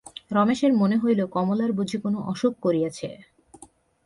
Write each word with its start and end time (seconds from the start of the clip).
রমেশের 0.31 0.71
মনে 0.73 0.97
হইল, 0.97 1.19
কমলার 1.27 1.71
বুঝি 1.71 1.97
কোনো 1.97 2.17
অসুখ 2.23 2.53
করিয়াছে। 2.61 3.09